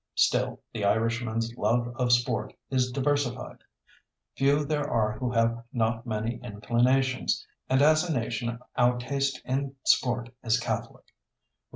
[0.15, 3.59] Still, the Irishman's love of sport is diversified.
[4.35, 9.75] Few there are who have not many inclinations, and as a nation our taste in
[9.83, 11.05] sport is catholic.